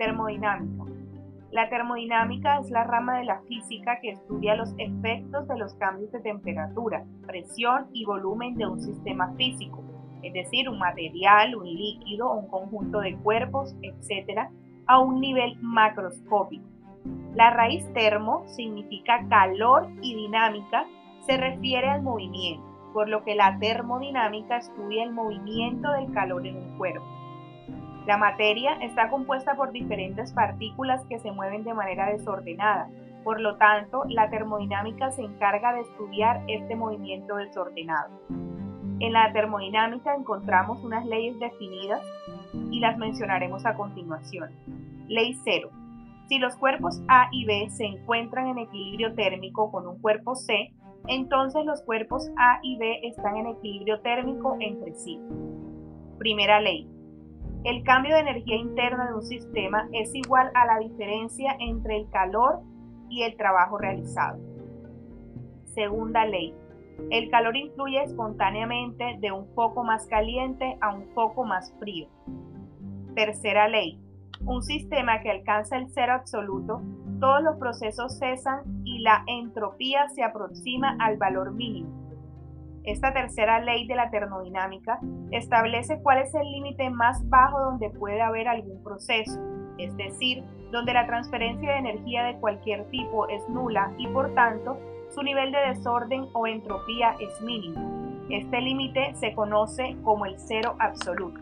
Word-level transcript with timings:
Termodinámica. 0.00 0.84
La 1.50 1.68
termodinámica 1.68 2.58
es 2.60 2.70
la 2.70 2.84
rama 2.84 3.18
de 3.18 3.26
la 3.26 3.42
física 3.42 4.00
que 4.00 4.12
estudia 4.12 4.56
los 4.56 4.72
efectos 4.78 5.46
de 5.46 5.58
los 5.58 5.74
cambios 5.74 6.10
de 6.10 6.20
temperatura, 6.20 7.04
presión 7.26 7.88
y 7.92 8.06
volumen 8.06 8.54
de 8.54 8.66
un 8.66 8.80
sistema 8.80 9.34
físico, 9.34 9.84
es 10.22 10.32
decir, 10.32 10.70
un 10.70 10.78
material, 10.78 11.54
un 11.54 11.66
líquido, 11.66 12.32
un 12.32 12.48
conjunto 12.48 13.00
de 13.00 13.14
cuerpos, 13.18 13.76
etc., 13.82 14.48
a 14.86 15.00
un 15.00 15.20
nivel 15.20 15.58
macroscópico. 15.60 16.64
La 17.34 17.50
raíz 17.50 17.84
termo 17.92 18.44
significa 18.46 19.28
calor 19.28 19.86
y 20.00 20.14
dinámica, 20.14 20.86
se 21.26 21.36
refiere 21.36 21.90
al 21.90 22.00
movimiento, 22.00 22.64
por 22.94 23.06
lo 23.10 23.22
que 23.22 23.34
la 23.34 23.58
termodinámica 23.58 24.56
estudia 24.56 25.04
el 25.04 25.12
movimiento 25.12 25.92
del 25.92 26.10
calor 26.10 26.46
en 26.46 26.56
un 26.56 26.78
cuerpo. 26.78 27.19
La 28.10 28.16
materia 28.16 28.72
está 28.80 29.08
compuesta 29.08 29.54
por 29.54 29.70
diferentes 29.70 30.32
partículas 30.32 31.00
que 31.08 31.20
se 31.20 31.30
mueven 31.30 31.62
de 31.62 31.74
manera 31.74 32.10
desordenada. 32.10 32.88
Por 33.22 33.40
lo 33.40 33.56
tanto, 33.56 34.02
la 34.08 34.28
termodinámica 34.28 35.12
se 35.12 35.22
encarga 35.22 35.74
de 35.74 35.82
estudiar 35.82 36.42
este 36.48 36.74
movimiento 36.74 37.36
desordenado. 37.36 38.10
En 38.98 39.12
la 39.12 39.32
termodinámica 39.32 40.12
encontramos 40.16 40.82
unas 40.82 41.06
leyes 41.06 41.38
definidas 41.38 42.02
y 42.72 42.80
las 42.80 42.98
mencionaremos 42.98 43.64
a 43.64 43.74
continuación. 43.74 44.50
Ley 45.06 45.38
0. 45.44 45.70
Si 46.26 46.40
los 46.40 46.56
cuerpos 46.56 47.00
A 47.06 47.28
y 47.30 47.44
B 47.44 47.70
se 47.70 47.84
encuentran 47.84 48.48
en 48.48 48.58
equilibrio 48.58 49.14
térmico 49.14 49.70
con 49.70 49.86
un 49.86 50.00
cuerpo 50.00 50.34
C, 50.34 50.72
entonces 51.06 51.64
los 51.64 51.80
cuerpos 51.82 52.28
A 52.36 52.58
y 52.64 52.76
B 52.76 53.02
están 53.04 53.36
en 53.36 53.46
equilibrio 53.46 54.00
térmico 54.00 54.56
entre 54.58 54.94
sí. 54.94 55.20
Primera 56.18 56.60
ley. 56.60 56.89
El 57.62 57.84
cambio 57.84 58.14
de 58.14 58.22
energía 58.22 58.56
interna 58.56 59.08
de 59.08 59.14
un 59.14 59.22
sistema 59.22 59.86
es 59.92 60.14
igual 60.14 60.50
a 60.54 60.64
la 60.64 60.78
diferencia 60.78 61.54
entre 61.58 61.98
el 61.98 62.08
calor 62.08 62.60
y 63.10 63.22
el 63.22 63.36
trabajo 63.36 63.76
realizado. 63.76 64.38
Segunda 65.74 66.24
ley. 66.24 66.54
El 67.10 67.30
calor 67.30 67.56
influye 67.56 68.02
espontáneamente 68.02 69.18
de 69.20 69.32
un 69.32 69.46
foco 69.54 69.84
más 69.84 70.06
caliente 70.06 70.78
a 70.80 70.94
un 70.94 71.06
foco 71.14 71.44
más 71.44 71.74
frío. 71.78 72.08
Tercera 73.14 73.68
ley. 73.68 74.00
Un 74.46 74.62
sistema 74.62 75.20
que 75.20 75.30
alcanza 75.30 75.76
el 75.76 75.90
cero 75.90 76.14
absoluto, 76.14 76.80
todos 77.20 77.42
los 77.42 77.56
procesos 77.58 78.18
cesan 78.18 78.62
y 78.84 79.00
la 79.00 79.22
entropía 79.26 80.08
se 80.08 80.24
aproxima 80.24 80.96
al 80.98 81.18
valor 81.18 81.52
mínimo. 81.52 82.09
Esta 82.84 83.12
tercera 83.12 83.60
ley 83.60 83.86
de 83.86 83.94
la 83.94 84.10
termodinámica 84.10 84.98
establece 85.30 86.00
cuál 86.02 86.18
es 86.18 86.34
el 86.34 86.50
límite 86.50 86.88
más 86.90 87.28
bajo 87.28 87.60
donde 87.60 87.90
puede 87.90 88.22
haber 88.22 88.48
algún 88.48 88.82
proceso, 88.82 89.38
es 89.78 89.94
decir, 89.96 90.42
donde 90.70 90.94
la 90.94 91.06
transferencia 91.06 91.72
de 91.72 91.78
energía 91.78 92.24
de 92.24 92.38
cualquier 92.38 92.88
tipo 92.90 93.28
es 93.28 93.46
nula 93.48 93.92
y 93.98 94.06
por 94.08 94.32
tanto 94.34 94.78
su 95.10 95.22
nivel 95.22 95.52
de 95.52 95.58
desorden 95.74 96.26
o 96.32 96.46
entropía 96.46 97.16
es 97.20 97.40
mínimo. 97.42 98.26
Este 98.30 98.60
límite 98.60 99.12
se 99.16 99.34
conoce 99.34 99.96
como 100.02 100.24
el 100.24 100.38
cero 100.38 100.76
absoluto. 100.78 101.40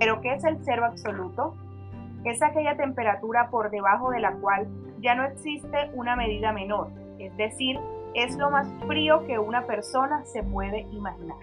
¿Pero 0.00 0.20
qué 0.20 0.34
es 0.34 0.44
el 0.44 0.58
cero 0.64 0.86
absoluto? 0.86 1.54
Es 2.24 2.42
aquella 2.42 2.76
temperatura 2.76 3.48
por 3.50 3.70
debajo 3.70 4.10
de 4.10 4.20
la 4.20 4.32
cual 4.32 4.66
ya 5.00 5.14
no 5.14 5.24
existe 5.24 5.90
una 5.94 6.16
medida 6.16 6.52
menor, 6.52 6.90
es 7.18 7.36
decir, 7.36 7.78
es 8.24 8.36
lo 8.36 8.50
más 8.50 8.68
frío 8.86 9.24
que 9.26 9.38
una 9.38 9.66
persona 9.66 10.24
se 10.24 10.42
puede 10.42 10.86
imaginar. 10.90 11.38